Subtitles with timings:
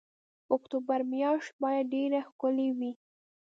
[0.55, 2.91] اکتوبر میاشت باید ډېره ښکلې وي.